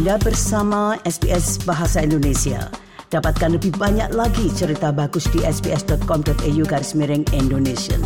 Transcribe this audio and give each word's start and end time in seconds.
Anda 0.00 0.16
bersama 0.16 0.96
SBS 1.04 1.60
Bahasa 1.68 2.00
Indonesia. 2.00 2.72
Dapatkan 3.12 3.60
lebih 3.60 3.76
banyak 3.76 4.16
lagi 4.16 4.48
cerita 4.48 4.96
bagus 4.96 5.28
di 5.28 5.44
sbs.com.au 5.44 6.62
garis 6.64 6.96
miring 6.96 7.28
Indonesia. 7.36 8.00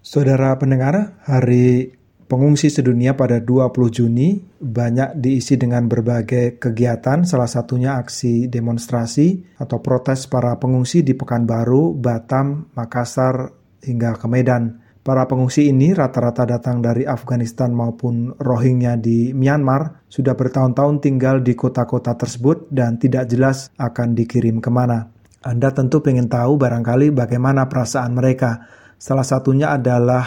Saudara 0.00 0.56
pendengar, 0.56 1.20
Hari 1.28 1.92
Pengungsi 2.24 2.72
Sedunia 2.72 3.12
pada 3.12 3.44
20 3.44 3.76
Juni 3.92 4.40
banyak 4.56 5.20
diisi 5.20 5.60
dengan 5.60 5.84
berbagai 5.84 6.56
kegiatan, 6.56 7.28
salah 7.28 7.44
satunya 7.44 8.00
aksi 8.00 8.48
demonstrasi 8.48 9.60
atau 9.60 9.84
protes 9.84 10.24
para 10.24 10.56
pengungsi 10.56 11.04
di 11.04 11.12
Pekanbaru, 11.12 11.92
Batam, 11.92 12.72
Makassar, 12.72 13.52
hingga 13.84 14.16
ke 14.16 14.26
Medan. 14.32 14.80
Para 15.04 15.28
pengungsi 15.28 15.68
ini 15.68 15.92
rata-rata 15.92 16.48
datang 16.48 16.80
dari 16.80 17.04
Afghanistan 17.04 17.76
maupun 17.76 18.32
Rohingya 18.40 18.96
di 18.96 19.36
Myanmar, 19.36 20.08
sudah 20.08 20.32
bertahun-tahun 20.32 21.04
tinggal 21.04 21.44
di 21.44 21.52
kota-kota 21.52 22.16
tersebut 22.16 22.72
dan 22.72 22.96
tidak 22.96 23.28
jelas 23.28 23.68
akan 23.76 24.16
dikirim 24.16 24.64
ke 24.64 24.72
mana. 24.72 25.12
Anda 25.44 25.76
tentu 25.76 26.00
ingin 26.08 26.32
tahu 26.32 26.56
barangkali 26.56 27.12
bagaimana 27.12 27.68
perasaan 27.68 28.16
mereka. 28.16 28.64
Salah 28.96 29.28
satunya 29.28 29.76
adalah 29.76 30.24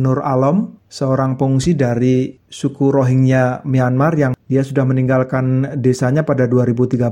Nur 0.00 0.24
Alam, 0.24 0.80
seorang 0.88 1.36
pengungsi 1.36 1.76
dari 1.76 2.40
suku 2.48 2.88
Rohingya 2.88 3.68
Myanmar 3.68 4.16
yang 4.16 4.32
dia 4.48 4.64
sudah 4.64 4.88
meninggalkan 4.88 5.76
desanya 5.76 6.24
pada 6.24 6.48
2013, 6.48 7.04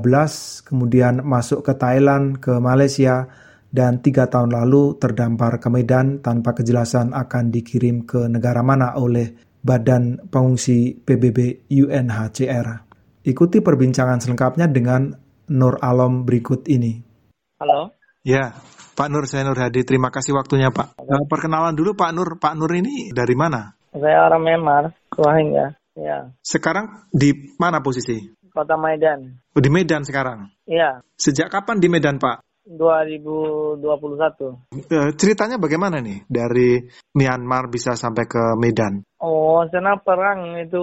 kemudian 0.65 1.21
masuk 1.21 1.69
ke 1.69 1.77
Thailand, 1.77 2.41
ke 2.41 2.57
Malaysia, 2.57 3.29
dan 3.75 3.99
tiga 3.99 4.31
tahun 4.31 4.55
lalu 4.55 5.03
terdampar 5.03 5.59
ke 5.59 5.67
Medan 5.67 6.23
tanpa 6.23 6.55
kejelasan 6.55 7.11
akan 7.11 7.51
dikirim 7.51 8.07
ke 8.07 8.31
negara 8.31 8.63
mana 8.63 8.95
oleh 8.95 9.35
Badan 9.67 10.31
Pengungsi 10.31 10.95
PBB 10.95 11.67
UNHCR. 11.67 12.87
Ikuti 13.27 13.59
perbincangan 13.59 14.23
selengkapnya 14.23 14.71
dengan 14.71 15.11
Nur 15.51 15.83
Alam 15.83 16.23
berikut 16.23 16.71
ini. 16.71 17.03
Halo. 17.59 17.91
Ya, 18.23 18.55
Pak 18.95 19.11
Nur, 19.11 19.27
saya 19.27 19.43
Nur 19.43 19.59
Hadi. 19.59 19.83
Terima 19.83 20.15
kasih 20.15 20.39
waktunya, 20.39 20.71
Pak. 20.71 20.95
Halo. 20.95 21.27
Perkenalan 21.27 21.75
dulu, 21.75 21.99
Pak 21.99 22.13
Nur. 22.15 22.39
Pak 22.39 22.55
Nur 22.55 22.71
ini 22.79 23.11
dari 23.11 23.35
mana? 23.35 23.75
Saya 23.91 24.31
orang 24.31 24.43
Myanmar, 24.45 24.85
Rohingya. 25.11 25.75
Ya. 25.99 26.31
Sekarang 26.45 27.11
di 27.11 27.57
mana 27.59 27.83
posisi? 27.83 28.23
Kota 28.55 28.79
Medan. 28.79 29.43
Oh, 29.51 29.63
di 29.63 29.67
Medan 29.67 30.07
sekarang? 30.07 30.47
Iya. 30.63 31.03
Sejak 31.19 31.51
kapan 31.51 31.83
di 31.83 31.91
Medan, 31.91 32.23
Pak? 32.23 32.54
2021. 32.65 34.89
Eh, 34.89 35.13
ceritanya 35.21 35.61
bagaimana 35.61 36.01
nih 36.01 36.25
dari 36.25 36.81
Myanmar 37.13 37.69
bisa 37.69 37.93
sampai 37.93 38.25
ke 38.25 38.57
Medan? 38.57 39.05
Oh, 39.21 39.61
sana 39.69 40.01
perang 40.01 40.57
itu 40.61 40.81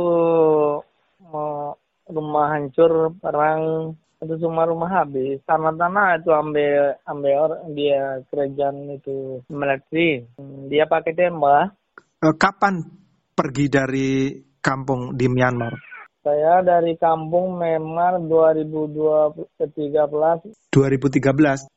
mau 1.26 1.74
rumah 2.06 2.54
hancur, 2.54 3.18
perang 3.18 3.94
itu 4.22 4.38
semua 4.38 4.70
rumah 4.70 5.02
habis. 5.02 5.42
Tanah-tanah 5.50 6.22
itu 6.22 6.30
ambil 6.30 7.02
ambil 7.10 7.34
orang 7.50 7.74
dia 7.74 8.22
kerajaan 8.30 8.94
itu 8.94 9.42
military. 9.50 10.30
Dia 10.70 10.86
pakai 10.86 11.18
tembak. 11.18 11.74
Eh, 12.22 12.36
kapan 12.38 12.86
pergi 13.34 13.66
dari 13.66 14.38
kampung 14.62 15.18
di 15.18 15.26
Myanmar? 15.26 15.91
Saya 16.22 16.62
dari 16.62 16.94
kampung 17.02 17.58
Myanmar 17.58 18.22
2013. 18.22 19.58
2013? 19.58 20.54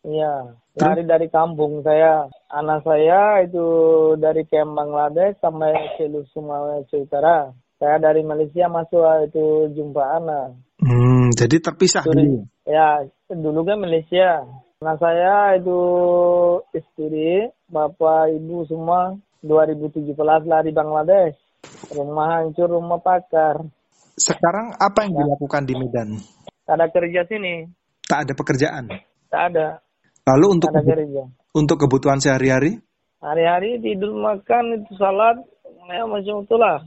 Iya, 0.05 0.53
lari 0.77 1.03
dari 1.09 1.33
kampung 1.33 1.81
saya. 1.81 2.29
Anak 2.53 2.85
saya 2.85 3.41
itu 3.41 3.65
dari 4.21 4.45
Kem 4.45 4.77
Bangladesh 4.77 5.41
sampai 5.41 5.97
ke 5.97 6.13
Sulawesi 6.37 7.09
Utara. 7.09 7.57
Saya 7.81 7.97
dari 7.97 8.21
Malaysia 8.21 8.69
masuk 8.69 9.01
itu 9.25 9.73
jumpa 9.81 10.21
anak. 10.21 10.61
Hmm, 10.77 11.33
jadi 11.33 11.65
terpisah 11.65 12.05
dulu? 12.05 12.45
Ya, 12.69 13.01
dulu 13.33 13.65
kan 13.65 13.81
Malaysia. 13.81 14.45
Anak 14.85 15.01
saya 15.01 15.57
itu 15.57 15.81
istri, 16.77 17.49
bapak, 17.73 18.29
ibu 18.29 18.69
semua 18.69 19.17
2017 19.41 20.13
lari 20.45 20.69
Bangladesh. 20.69 21.41
Rumah 21.97 22.45
hancur, 22.45 22.69
rumah 22.69 23.01
pakar. 23.01 23.65
Sekarang 24.15 24.79
apa 24.79 25.07
yang 25.07 25.13
ya. 25.19 25.19
dilakukan 25.27 25.63
di 25.67 25.75
Medan? 25.75 26.09
Tak 26.65 26.75
ada 26.79 26.87
kerja 26.95 27.27
sini. 27.27 27.67
Tak 28.07 28.19
ada 28.29 28.33
pekerjaan? 28.39 28.85
Tak 29.27 29.43
ada. 29.51 29.67
Lalu 30.25 30.47
untuk 30.61 30.71
ada 30.71 30.81
kerja. 30.87 31.25
untuk 31.53 31.77
kebutuhan 31.83 32.23
sehari-hari? 32.23 32.79
Hari-hari 33.19 33.83
tidur 33.83 34.15
makan 34.15 34.81
itu 34.81 34.93
salat, 34.97 35.37
ya 35.91 36.07
macam 36.07 36.47
itulah. 36.47 36.79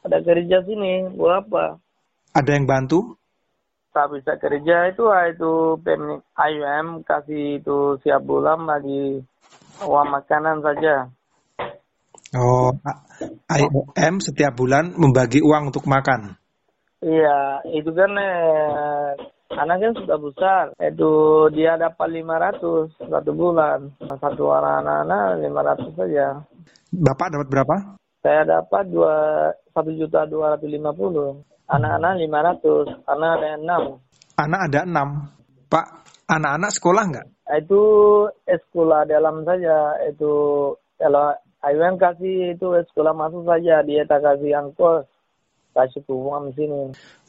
Ada 0.00 0.22
kerja 0.24 0.64
sini, 0.64 1.12
buat 1.12 1.44
apa? 1.44 1.76
Ada 2.32 2.50
yang 2.56 2.64
bantu? 2.64 3.18
Tak 3.90 4.06
bisa 4.14 4.38
kerja 4.38 4.94
itu 4.94 5.04
ah, 5.10 5.26
itu 5.26 5.74
pemilik 5.82 6.22
IUM 6.38 7.02
kasih 7.02 7.58
itu 7.58 7.98
siap 8.06 8.22
bulan 8.22 8.62
bagi 8.62 9.18
uang 9.82 10.08
makanan 10.14 10.62
saja. 10.62 11.10
Oh, 12.38 12.70
IOM 13.50 14.22
setiap 14.22 14.54
bulan 14.54 14.94
membagi 14.94 15.42
uang 15.42 15.74
untuk 15.74 15.90
makan. 15.90 16.39
Iya, 17.00 17.64
itu 17.72 17.96
kan 17.96 18.12
eh, 18.12 19.16
anaknya 19.56 19.96
sudah 19.96 20.20
besar. 20.20 20.64
Itu 20.76 21.48
dia 21.56 21.80
dapat 21.80 22.12
500 22.12 22.92
satu 23.08 23.32
bulan. 23.32 23.88
Satu 24.20 24.52
orang 24.52 24.84
anak-anak 24.84 25.40
500 25.88 25.96
saja. 25.96 26.26
Bapak 26.92 27.32
dapat 27.32 27.48
berapa? 27.48 27.76
Saya 28.20 28.44
dapat 28.44 28.84
dua 28.92 29.48
satu 29.72 29.96
juta 29.96 30.28
dua 30.28 30.52
ratus 30.52 30.68
lima 30.68 30.92
puluh. 30.92 31.40
Anak-anak 31.72 32.20
500, 32.20 33.08
anak 33.08 33.30
ada 33.40 33.48
enam. 33.56 33.82
Anak 34.36 34.60
ada 34.68 34.80
enam. 34.84 35.08
Pak, 35.72 35.86
anak-anak 36.28 36.70
sekolah 36.76 37.04
nggak? 37.08 37.26
Itu 37.64 37.82
sekolah 38.44 39.08
dalam 39.08 39.46
saja. 39.48 40.04
Itu 40.04 40.32
kalau 41.00 41.32
IUM 41.64 41.96
kasih 41.96 42.58
itu 42.58 42.66
sekolah 42.92 43.16
masuk 43.16 43.48
saja, 43.48 43.80
dia 43.86 44.04
tak 44.04 44.20
kasih 44.20 44.52
angkos 44.52 45.08
kasih 45.08 45.08
uang 45.08 45.08
di 45.08 45.08
sini. 45.08 45.59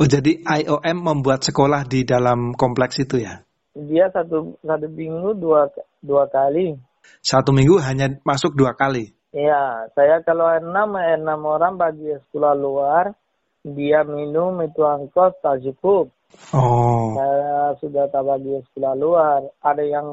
Oh 0.02 0.08
jadi 0.10 0.32
IOM 0.42 0.98
membuat 0.98 1.46
sekolah 1.46 1.86
di 1.86 2.02
dalam 2.04 2.58
kompleks 2.58 2.98
itu 3.02 3.22
ya? 3.22 3.46
Dia 3.72 4.10
satu 4.12 4.58
satu 4.60 4.88
minggu 4.92 5.38
dua 5.38 5.70
dua 6.02 6.28
kali. 6.28 6.76
Satu 7.22 7.54
minggu 7.54 7.78
hanya 7.82 8.12
masuk 8.26 8.58
dua 8.58 8.74
kali? 8.74 9.14
Iya, 9.32 9.88
saya 9.96 10.20
kalau 10.28 10.52
enam 10.52 10.98
enam 11.00 11.40
orang 11.48 11.80
bagi 11.80 12.12
sekolah 12.28 12.52
luar, 12.52 13.16
dia 13.64 14.04
minum 14.04 14.60
itu 14.60 14.84
angkos 14.84 15.38
tak 15.40 15.64
cukup. 15.64 16.12
Oh. 16.52 17.16
Saya 17.16 17.78
sudah 17.80 18.12
tak 18.12 18.28
bagi 18.28 18.60
sekolah 18.72 18.94
luar. 19.00 19.40
Ada 19.64 19.84
yang 19.88 20.08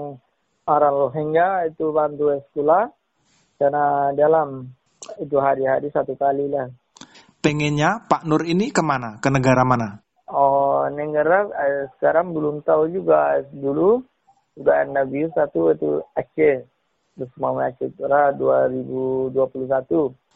orang 0.69 0.95
Rohingya 0.95 1.73
itu 1.73 1.91
bantu 1.91 2.37
sekolah 2.53 2.93
karena 3.59 4.15
dalam 4.15 4.71
itu 5.19 5.37
hari-hari 5.41 5.89
satu 5.91 6.15
kali 6.15 6.47
lah 6.47 6.69
pengennya 7.43 8.05
Pak 8.07 8.27
Nur 8.27 8.43
ini 8.45 8.71
ke 8.75 8.83
mana? 8.83 9.19
Ke 9.23 9.31
negara 9.31 9.63
mana? 9.63 10.03
Oh, 10.29 10.85
negara 10.93 11.49
eh, 11.49 11.89
sekarang 11.97 12.37
belum 12.37 12.61
tahu 12.67 12.93
juga. 12.93 13.41
Dulu 13.49 14.03
juga 14.59 14.85
Nabi 14.85 15.25
satu 15.33 15.73
itu 15.73 16.05
Aceh. 16.13 16.67
Bersama 17.19 17.73
Aceh 17.73 17.89
Utara 17.89 18.31
2021. 18.37 19.35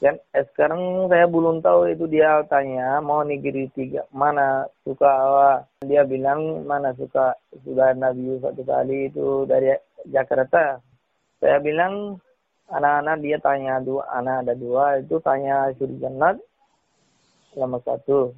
Dan 0.02 0.18
eh, 0.34 0.42
sekarang 0.50 1.06
saya 1.06 1.30
belum 1.30 1.62
tahu 1.62 1.94
itu 1.94 2.10
dia 2.10 2.42
tanya 2.50 2.98
mau 2.98 3.22
negeri 3.22 3.70
tiga 3.70 4.02
mana 4.10 4.66
suka 4.82 5.06
apa. 5.06 5.50
Dia 5.86 6.02
bilang 6.02 6.66
mana 6.66 6.90
suka 6.96 7.38
sudah 7.62 7.94
Nabi 7.94 8.40
satu 8.42 8.62
kali 8.66 9.12
itu 9.12 9.46
dari 9.46 9.70
Jakarta. 10.10 10.82
Saya 11.38 11.58
bilang 11.62 12.18
anak-anak 12.72 13.16
dia 13.20 13.38
tanya 13.38 13.78
dua 13.84 14.08
anak 14.16 14.48
ada 14.48 14.54
dua 14.56 14.98
itu 14.98 15.20
tanya 15.20 15.68
surga 15.76 16.08
selama 17.52 17.78
satu. 17.84 18.32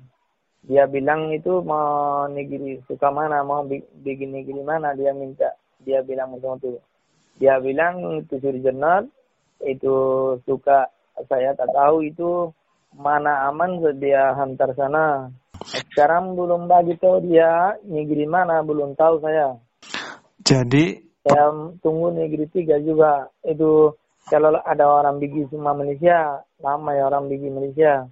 Dia 0.65 0.89
bilang 0.89 1.29
itu 1.33 1.61
mau 1.61 2.25
negeri 2.29 2.81
suka 2.89 3.13
mana, 3.13 3.45
mau 3.45 3.65
bikin 4.01 4.33
negeri 4.33 4.65
mana 4.65 4.97
dia 4.97 5.13
minta. 5.13 5.53
Dia 5.85 6.01
bilang 6.01 6.37
itu. 6.41 6.81
Dia 7.37 7.61
bilang 7.61 8.25
itu 8.25 8.41
surjernat, 8.41 9.05
itu 9.61 9.97
suka 10.49 10.89
saya 11.29 11.55
tak 11.55 11.71
tahu 11.71 12.05
itu 12.07 12.51
mana 12.95 13.51
aman 13.51 13.83
dia 14.01 14.33
hantar 14.35 14.73
sana. 14.73 15.29
Sekarang 15.65 16.35
belum 16.35 16.67
bagi 16.67 16.97
tahu 16.97 17.23
dia 17.29 17.77
negeri 17.85 18.25
mana 18.25 18.65
belum 18.65 18.97
tahu 18.97 19.21
saya. 19.21 19.55
Jadi 20.45 21.01
saya 21.25 21.49
tunggu 21.81 22.13
negeri 22.13 22.45
tiga 22.53 22.77
juga 22.81 23.29
itu 23.49 23.93
kalau 24.29 24.57
ada 24.61 24.85
orang 24.85 25.21
bigi 25.21 25.49
semua 25.49 25.73
Malaysia 25.73 26.41
lama 26.61 26.91
ya 26.93 27.09
orang 27.09 27.33
bigi 27.33 27.49
Malaysia 27.49 28.09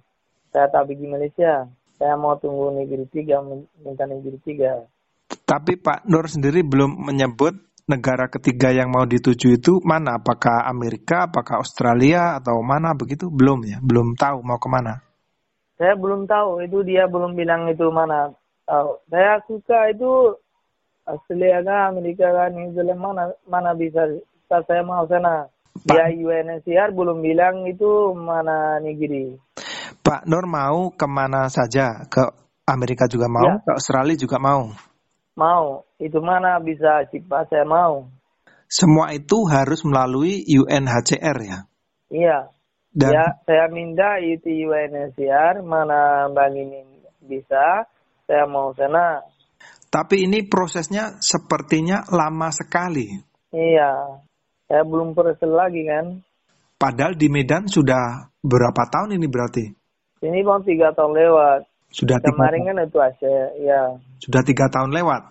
saya 0.53 0.69
tak 0.69 0.85
pergi 0.85 1.09
Malaysia. 1.09 1.65
Saya 1.97 2.13
mau 2.13 2.37
tunggu 2.37 2.69
negeri 2.77 3.09
tiga, 3.09 3.41
minta 3.81 4.05
negeri 4.05 4.37
tiga. 4.45 4.85
Tapi 5.49 5.81
Pak 5.81 6.05
Nur 6.05 6.29
sendiri 6.29 6.61
belum 6.61 7.09
menyebut 7.09 7.57
negara 7.89 8.29
ketiga 8.29 8.69
yang 8.69 8.93
mau 8.93 9.03
dituju 9.03 9.57
itu 9.57 9.81
mana? 9.81 10.21
Apakah 10.21 10.69
Amerika, 10.69 11.25
apakah 11.27 11.59
Australia, 11.59 12.37
atau 12.37 12.61
mana 12.61 12.93
begitu? 12.93 13.27
Belum 13.33 13.65
ya, 13.65 13.81
belum 13.81 14.13
tahu 14.13 14.45
mau 14.45 14.61
ke 14.61 14.69
mana. 14.69 15.01
saya 15.73 15.97
belum 15.97 16.29
tahu 16.29 16.63
itu 16.63 16.85
dia 16.85 17.09
belum 17.09 17.33
bilang 17.33 17.67
itu 17.67 17.89
mana. 17.89 18.31
Oh, 18.69 19.03
saya 19.11 19.41
suka 19.49 19.91
itu 19.91 20.37
Australia 21.03 21.59
kan, 21.65 21.97
Amerika 21.97 22.29
kan, 22.31 22.55
New 22.55 22.71
Zealand 22.71 23.01
mana 23.01 23.23
mana 23.49 23.75
bisa 23.75 24.07
saya 24.47 24.85
mau 24.85 25.03
sana. 25.09 25.49
Dia 25.83 26.07
UNHCR 26.13 26.93
belum 26.93 27.19
bilang 27.25 27.65
itu 27.67 28.13
mana 28.15 28.79
negeri. 28.79 29.35
Pak 30.03 30.27
Nur 30.27 30.43
mau 30.51 30.91
ke 30.91 31.07
mana 31.07 31.47
saja? 31.47 32.03
Ke 32.11 32.27
Amerika 32.67 33.07
juga 33.07 33.31
mau, 33.31 33.47
ya. 33.47 33.63
ke 33.63 33.71
Australia 33.71 34.19
juga 34.19 34.35
mau? 34.35 34.75
Mau. 35.39 35.87
Itu 35.95 36.19
mana 36.19 36.59
bisa 36.59 37.07
cepat 37.07 37.47
saya 37.47 37.63
mau. 37.63 38.11
Semua 38.67 39.15
itu 39.15 39.47
harus 39.47 39.87
melalui 39.87 40.43
UNHCR 40.43 41.37
ya? 41.39 41.59
Iya. 42.11 42.39
Dan... 42.93 43.09
Ya, 43.15 43.25
saya 43.47 43.65
minta 43.71 44.19
itu 44.19 44.69
UNHCR 44.69 45.63
mana 45.63 46.27
bang 46.29 46.53
ini 46.53 46.79
bisa, 47.23 47.87
saya 48.27 48.45
mau 48.45 48.75
sana. 48.75 49.23
Tapi 49.87 50.25
ini 50.27 50.43
prosesnya 50.45 51.17
sepertinya 51.23 52.03
lama 52.11 52.49
sekali. 52.51 53.07
Iya, 53.53 54.21
saya 54.65 54.83
belum 54.83 55.13
proses 55.13 55.45
lagi 55.45 55.85
kan. 55.85 56.21
Padahal 56.81 57.13
di 57.13 57.29
Medan 57.29 57.69
sudah 57.69 58.33
berapa 58.41 58.89
tahun 58.89 59.15
ini 59.21 59.27
berarti? 59.29 59.82
Ini 60.23 60.39
bang 60.39 60.63
tiga 60.63 60.87
tahun 60.95 61.19
lewat. 61.19 61.67
Sudah 61.91 62.17
Kemarin 62.23 62.63
kan 62.63 62.79
itu 62.79 62.97
Aceh, 62.97 63.59
ya. 63.59 63.99
Sudah 64.23 64.41
tiga 64.41 64.71
tahun 64.71 64.95
lewat? 64.95 65.21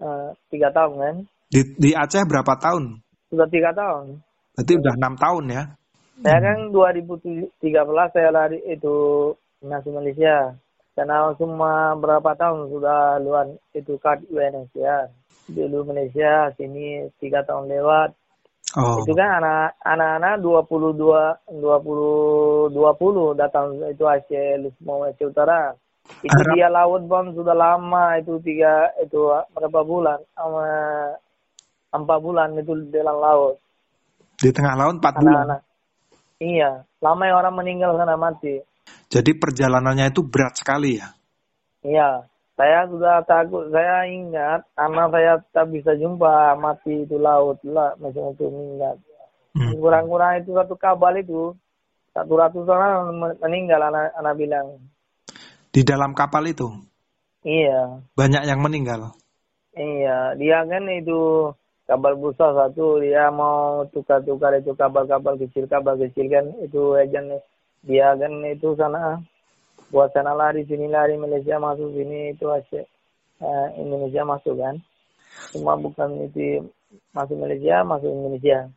Uh, 0.00 0.32
tiga 0.48 0.72
tahun 0.72 0.92
kan. 0.96 1.16
Di, 1.52 1.60
di 1.76 1.90
Aceh 1.92 2.24
berapa 2.24 2.56
tahun? 2.56 3.04
Sudah 3.28 3.46
tiga 3.52 3.70
tahun. 3.76 4.16
Berarti 4.56 4.72
udah 4.74 4.94
enam 4.98 5.14
tahun 5.14 5.44
ya? 5.52 5.62
Saya 6.18 6.38
kan 6.42 6.58
2013 6.74 7.54
saya 8.10 8.30
lari 8.34 8.58
itu 8.66 8.96
masuk 9.62 9.94
Malaysia. 9.94 10.56
Karena 10.98 11.30
cuma 11.38 11.94
berapa 11.94 12.34
tahun 12.34 12.74
sudah 12.74 13.22
luar 13.22 13.46
itu 13.70 13.94
kad 14.02 14.18
Indonesia. 14.26 15.14
Dulu 15.46 15.94
Malaysia, 15.94 16.50
sini 16.58 17.06
tiga 17.22 17.46
tahun 17.46 17.70
lewat. 17.70 18.17
Oh. 18.76 19.00
Itu 19.00 19.16
kan 19.16 19.40
anak 19.40 19.80
anak-anak 19.80 20.44
22 20.44 21.56
20 21.56 22.68
20 22.76 23.40
datang 23.40 23.72
itu 23.88 24.04
Aceh 24.04 24.60
mau 24.84 25.00
Aceh 25.08 25.24
Utara. 25.24 25.72
Itu 26.20 26.36
Arab. 26.36 26.52
dia 26.56 26.68
laut 26.68 27.02
bom 27.08 27.32
sudah 27.32 27.56
lama 27.56 28.16
itu 28.20 28.36
tiga 28.44 28.92
itu 29.00 29.28
berapa 29.56 29.80
bulan 29.84 30.20
sama 30.36 30.68
empat 31.92 32.18
bulan 32.20 32.48
itu 32.60 32.72
di 32.84 32.92
dalam 32.92 33.16
laut. 33.16 33.56
Di 34.36 34.52
tengah 34.52 34.76
laut 34.76 35.00
empat 35.00 35.14
bulan. 35.16 35.64
Iya, 36.38 36.86
lama 37.02 37.22
yang 37.26 37.38
orang 37.42 37.54
meninggal 37.58 37.98
karena 37.98 38.14
mati. 38.14 38.62
Jadi 39.08 39.34
perjalanannya 39.34 40.12
itu 40.12 40.22
berat 40.22 40.54
sekali 40.60 41.00
ya? 41.00 41.08
Iya, 41.82 42.28
saya 42.58 42.90
sudah 42.90 43.22
takut. 43.22 43.70
Saya 43.70 44.10
ingat 44.10 44.66
anak 44.74 45.14
saya 45.14 45.38
tak 45.54 45.70
bisa 45.70 45.94
jumpa 45.94 46.58
mati 46.58 47.06
itu 47.06 47.14
laut 47.14 47.62
lah 47.62 47.94
masih 48.02 48.34
untuk 48.34 48.50
meninggal. 48.50 48.98
Hmm. 49.54 49.78
Kurang-kurang 49.78 50.42
itu 50.42 50.50
satu 50.58 50.74
kabel 50.74 51.22
itu 51.22 51.54
satu 52.10 52.34
ratus 52.34 52.66
orang 52.66 53.14
meninggal 53.38 53.78
anak 53.78 54.10
anak 54.18 54.34
bilang. 54.34 54.66
Di 55.70 55.86
dalam 55.86 56.18
kapal 56.18 56.50
itu? 56.50 56.66
Iya. 57.46 58.02
Banyak 58.18 58.42
yang 58.50 58.58
meninggal? 58.58 59.14
Iya, 59.78 60.34
dia 60.34 60.66
kan 60.66 60.90
itu 60.90 61.54
kabel 61.86 62.18
busa 62.18 62.50
satu 62.52 62.98
dia 62.98 63.30
mau 63.30 63.86
tukar-tukar 63.94 64.58
itu 64.58 64.74
kabel-kabel 64.74 65.46
kecil 65.46 65.70
kabel 65.70 65.94
kecil 66.02 66.26
kan 66.26 66.44
itu 66.60 66.98
agent 66.98 67.38
dia 67.86 68.12
kan 68.18 68.32
itu 68.44 68.74
sana 68.74 69.22
buat 69.88 70.12
sana 70.12 70.36
lari 70.36 70.68
sini 70.68 70.88
lari 70.88 71.16
Malaysia 71.16 71.56
masuk 71.56 71.96
sini 71.96 72.36
itu 72.36 72.44
Aceh 72.48 72.84
uh, 73.40 73.68
Indonesia 73.80 74.22
masuk 74.24 74.56
kan. 74.60 74.76
Cuma 75.54 75.76
bukan 75.80 76.28
itu 76.28 76.68
masuk 77.12 77.36
Malaysia 77.40 77.84
masuk 77.84 78.10
Indonesia. 78.10 78.68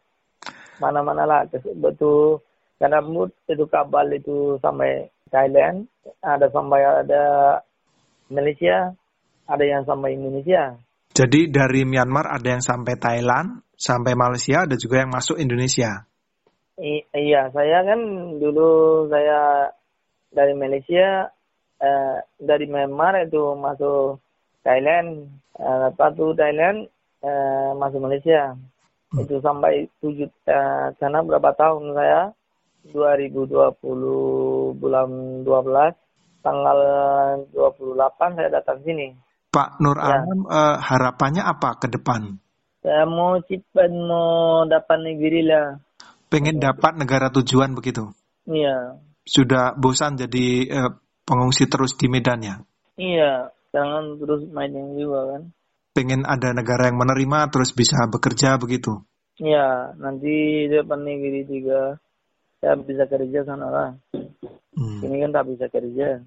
Mana-mana 0.80 1.28
lah 1.28 1.42
betul. 1.78 2.42
Karena 2.82 2.98
mood 3.04 3.30
itu 3.46 3.66
kabel 3.70 4.18
itu 4.18 4.58
sampai 4.58 5.06
Thailand 5.30 5.86
ada 6.26 6.50
sampai 6.50 6.82
ada 6.82 7.24
Malaysia 8.34 8.96
ada 9.46 9.64
yang 9.68 9.84
sampai 9.86 10.18
Indonesia. 10.18 10.80
Jadi 11.12 11.52
dari 11.52 11.84
Myanmar 11.84 12.32
ada 12.32 12.48
yang 12.56 12.64
sampai 12.64 12.96
Thailand 12.96 13.62
sampai 13.76 14.16
Malaysia 14.16 14.64
ada 14.64 14.80
juga 14.80 15.04
yang 15.04 15.12
masuk 15.12 15.38
Indonesia? 15.38 16.08
I 16.82 17.04
iya, 17.14 17.52
saya 17.54 17.84
kan 17.86 18.00
dulu 18.42 19.06
saya 19.12 19.70
dari 20.32 20.56
Malaysia, 20.56 21.30
eh, 21.78 22.18
dari 22.40 22.66
Myanmar 22.66 23.28
itu 23.28 23.54
masuk 23.60 24.24
Thailand, 24.64 25.28
eh, 25.60 25.78
lepas 25.92 26.16
itu 26.16 26.34
Thailand 26.34 26.88
eh, 27.22 27.70
masuk 27.78 28.00
Malaysia. 28.02 28.56
Hmm. 29.12 29.22
Itu 29.28 29.44
sampai 29.44 29.86
tujuh 30.00 30.32
eh, 30.48 30.86
sana 30.98 31.22
berapa 31.22 31.52
tahun 31.54 31.94
saya? 31.94 32.32
2020 32.82 33.78
bulan 34.82 35.10
12 35.46 35.94
tanggal 36.42 36.80
28 37.54 38.38
saya 38.40 38.50
datang 38.50 38.82
sini. 38.82 39.14
Pak 39.54 39.78
Nur 39.78 40.00
ya. 40.02 40.26
Alam 40.26 40.50
eh, 40.50 40.78
harapannya 40.82 41.44
apa 41.46 41.78
ke 41.78 41.88
depan? 41.92 42.42
Saya 42.82 43.06
mau 43.06 43.38
cepat 43.46 43.94
mau 43.94 44.66
dapat 44.66 44.98
negeri 45.06 45.46
lah 45.46 45.78
pengen 46.32 46.64
dapat 46.64 46.96
negara 46.96 47.28
tujuan 47.28 47.76
begitu? 47.76 48.16
Iya. 48.48 48.96
Sudah 49.22 49.78
bosan 49.78 50.18
jadi 50.18 50.46
eh, 50.68 50.92
pengungsi 51.26 51.70
terus 51.70 51.96
di 51.96 52.10
Medan 52.10 52.42
ya? 52.42 52.56
Iya, 52.98 53.54
jangan 53.72 54.20
terus 54.20 54.46
main 54.52 54.74
yang 54.74 54.98
juga 54.98 55.38
kan. 55.38 55.42
Pengen 55.92 56.24
ada 56.24 56.56
negara 56.56 56.88
yang 56.88 56.98
menerima 57.00 57.52
terus 57.52 57.76
bisa 57.76 58.08
bekerja 58.08 58.56
begitu? 58.58 59.04
Iya, 59.42 59.98
nanti 59.98 60.68
depan 60.70 61.02
negeri 61.02 61.48
tiga 61.50 61.98
saya 62.62 62.78
bisa 62.78 63.10
kerja 63.10 63.42
sana 63.42 63.68
lah. 63.68 63.90
Hmm. 64.78 65.02
Ini 65.02 65.18
kan 65.28 65.32
tak 65.34 65.46
bisa 65.50 65.66
kerja. 65.68 66.22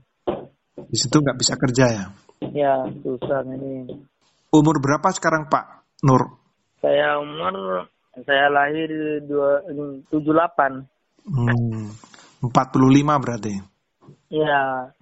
Di 0.75 0.97
situ 0.99 1.17
nggak 1.23 1.39
bisa 1.39 1.55
kerja 1.55 1.85
ya? 1.95 2.05
Iya, 2.43 2.91
susah 3.07 3.47
ini. 3.47 3.87
Umur 4.51 4.83
berapa 4.83 5.15
sekarang 5.15 5.47
Pak 5.47 5.87
Nur? 6.03 6.43
Saya 6.83 7.23
umur 7.23 7.87
saya 8.27 8.47
lahir 8.51 8.91
dua 9.25 9.63
tujuh 10.11 10.35
delapan. 10.35 10.87
Hmm, 11.25 11.95
empat 12.49 12.75
puluh 12.75 12.93
lima 12.93 13.17
berarti. 13.17 13.57
Iya. 14.29 14.93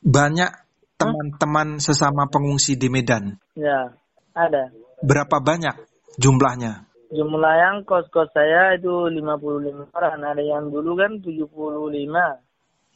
Banyak 0.00 0.50
teman-teman 0.96 1.78
sesama 1.80 2.28
pengungsi 2.28 2.76
di 2.76 2.88
Medan. 2.90 3.36
Ya, 3.56 3.94
ada. 4.36 4.72
Berapa 5.00 5.40
banyak 5.40 5.76
jumlahnya? 6.20 6.88
Jumlah 7.10 7.54
yang 7.58 7.76
kos-kos 7.82 8.30
saya 8.30 8.78
itu 8.78 9.10
lima 9.10 9.34
puluh 9.40 9.70
lima 9.70 9.84
orang. 9.96 10.22
Ada 10.22 10.42
yang 10.42 10.70
dulu 10.70 10.94
kan 10.98 11.18
tujuh 11.22 11.48
puluh 11.50 11.90
lima. 11.90 12.38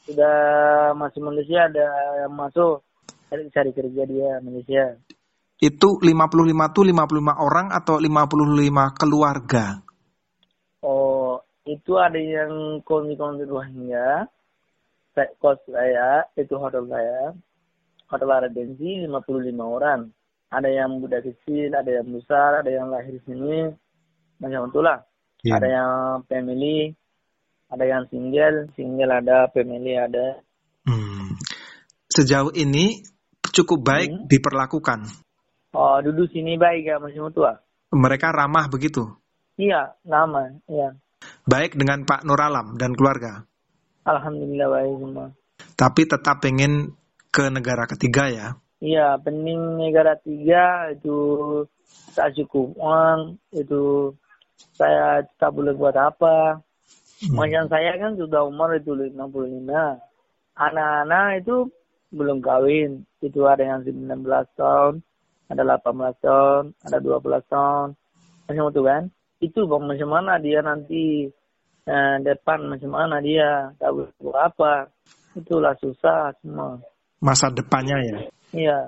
Sudah 0.04 0.36
masuk 0.92 1.32
Malaysia 1.32 1.64
ada 1.64 1.88
yang 2.24 2.32
masuk 2.36 2.84
cari 3.32 3.72
kerja 3.72 4.02
dia 4.04 4.36
Malaysia 4.44 5.00
itu 5.62 5.88
55 6.02 6.74
tuh 6.74 6.84
55 6.90 7.46
orang 7.46 7.66
atau 7.70 7.96
55 7.96 9.00
keluarga? 9.00 9.83
Itu 11.64 11.96
ada 11.96 12.20
yang 12.20 12.84
kondi-kondi 12.84 13.48
Rohingya. 13.48 14.28
Kos 15.40 15.60
saya, 15.68 16.28
itu 16.36 16.54
hotel 16.60 16.84
saya. 16.90 17.32
Hotel 18.10 18.30
Aradensi 18.30 19.04
55 19.04 19.56
orang. 19.60 20.12
Ada 20.52 20.68
yang 20.70 21.00
muda 21.02 21.18
kecil, 21.24 21.72
ada 21.74 21.88
yang 21.88 22.08
besar, 22.12 22.62
ada 22.62 22.70
yang 22.70 22.92
lahir 22.92 23.16
sini. 23.24 23.72
Macam 24.38 24.70
itulah. 24.70 25.02
Yeah. 25.40 25.58
Ada 25.58 25.68
yang 25.68 25.92
family, 26.28 26.94
ada 27.72 27.84
yang 27.84 28.02
single, 28.12 28.70
single 28.76 29.12
ada, 29.12 29.48
family 29.50 29.96
ada. 29.96 30.40
Hmm. 30.84 31.36
Sejauh 32.12 32.52
ini 32.52 33.02
cukup 33.54 33.80
baik 33.82 34.10
hmm. 34.10 34.26
diperlakukan 34.28 35.24
Oh, 35.74 35.98
duduk 35.98 36.30
sini 36.30 36.54
baik 36.54 36.86
ya 36.86 37.02
masih 37.02 37.34
tua. 37.34 37.58
Mereka 37.90 38.30
ramah 38.30 38.70
begitu? 38.70 39.10
Iya, 39.58 39.98
ramah, 40.06 40.54
iya. 40.70 40.94
Baik 41.44 41.76
dengan 41.76 42.08
Pak 42.08 42.24
Nur 42.24 42.40
Alam 42.40 42.80
dan 42.80 42.96
keluarga? 42.96 43.44
Alhamdulillah 44.04 44.68
baik 44.68 44.94
semua. 45.00 45.26
Tapi 45.74 46.02
tetap 46.04 46.44
pengen 46.44 46.92
ke 47.32 47.48
negara 47.48 47.88
ketiga 47.88 48.28
ya? 48.30 48.48
Iya, 48.84 49.16
penting 49.24 49.80
negara 49.80 50.12
tiga 50.20 50.92
itu 50.92 51.16
tak 52.12 52.36
cukup 52.36 52.76
uang, 52.76 53.40
itu 53.56 54.12
saya 54.76 55.24
tak 55.40 55.56
boleh 55.56 55.72
buat 55.72 55.96
apa. 55.96 56.60
Hmm. 57.24 57.34
Macam 57.38 57.64
saya 57.72 57.96
kan 57.96 58.12
sudah 58.20 58.44
umur 58.44 58.76
itu 58.76 58.92
55. 58.92 59.16
Anak-anak 60.54 61.26
itu 61.40 61.56
belum 62.14 62.38
kawin, 62.44 63.02
itu 63.24 63.40
ada 63.48 63.64
yang 63.64 63.80
19 63.82 64.22
tahun, 64.54 65.02
ada 65.50 65.62
18 65.80 66.14
tahun, 66.22 66.62
ada 66.86 66.98
12 67.02 67.42
tahun, 67.50 67.86
macam 68.46 68.64
itu 68.70 68.82
kan. 68.84 69.02
Itu 69.44 69.68
bang 69.68 69.84
macam 69.84 70.08
mana 70.08 70.40
dia 70.40 70.64
nanti 70.64 71.28
eh, 71.84 72.16
depan 72.24 72.64
macam 72.72 72.90
mana 72.96 73.20
dia, 73.20 73.68
tahu 73.76 74.08
apa. 74.32 74.88
itulah 75.34 75.74
susah 75.82 76.30
semua. 76.38 76.78
Masa 77.18 77.50
depannya 77.50 77.98
ya? 78.06 78.18
Iya. 78.54 78.78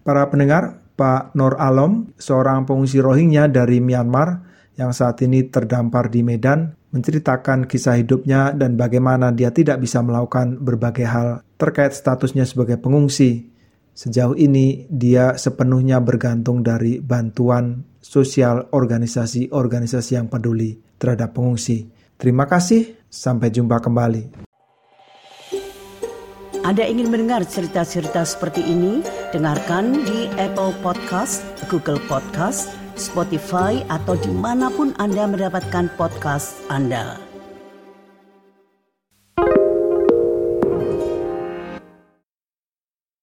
Para 0.00 0.24
pendengar, 0.32 0.80
Pak 0.96 1.36
Nur 1.36 1.60
Alom, 1.60 2.16
seorang 2.16 2.64
pengungsi 2.64 2.96
Rohingya 2.96 3.52
dari 3.52 3.76
Myanmar 3.76 4.40
yang 4.80 4.96
saat 4.96 5.20
ini 5.20 5.44
terdampar 5.52 6.08
di 6.08 6.24
Medan, 6.24 6.72
menceritakan 6.94 7.66
kisah 7.66 7.98
hidupnya 7.98 8.54
dan 8.54 8.78
bagaimana 8.78 9.34
dia 9.34 9.50
tidak 9.50 9.82
bisa 9.82 10.00
melakukan 10.00 10.62
berbagai 10.62 11.06
hal 11.06 11.28
terkait 11.60 11.92
statusnya 11.92 12.46
sebagai 12.46 12.78
pengungsi. 12.78 13.50
Sejauh 13.94 14.34
ini, 14.34 14.90
dia 14.90 15.38
sepenuhnya 15.38 16.02
bergantung 16.02 16.66
dari 16.66 16.98
bantuan 16.98 17.93
sosial 18.04 18.68
organisasi-organisasi 18.68 20.20
yang 20.20 20.28
peduli 20.28 20.76
terhadap 21.00 21.32
pengungsi. 21.32 21.88
Terima 22.20 22.44
kasih, 22.44 23.00
sampai 23.08 23.48
jumpa 23.48 23.80
kembali. 23.80 24.44
Anda 26.64 26.84
ingin 26.88 27.12
mendengar 27.12 27.44
cerita-cerita 27.44 28.24
seperti 28.24 28.64
ini? 28.64 29.04
Dengarkan 29.32 30.04
di 30.04 30.32
Apple 30.40 30.72
Podcast, 30.80 31.44
Google 31.68 32.00
Podcast, 32.08 32.72
Spotify, 32.96 33.84
atau 33.92 34.16
di 34.16 34.32
mana 34.32 34.72
pun 34.72 34.96
Anda 34.96 35.28
mendapatkan 35.28 35.92
podcast 36.00 36.56
Anda. 36.72 37.33